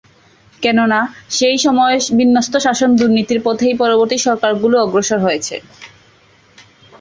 কেননা, 0.61 0.99
সেই 1.29 1.57
সময় 1.57 1.95
বিন্যস্ত 2.19 2.53
শাসন 2.57 2.89
দুর্নীতির 2.99 3.39
পথেই 3.43 3.73
পরবর্তী 3.81 4.17
সরকারগুলোও 4.19 4.83
অগ্রসর 4.85 5.19
হয়েছে। 5.19 5.55